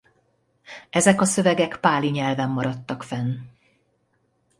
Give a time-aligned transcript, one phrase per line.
[0.89, 3.35] Ezek a szövegek páli nyelven maradtak fenn.